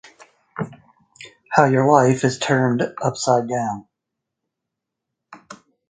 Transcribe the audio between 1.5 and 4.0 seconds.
How your life is turned upside down.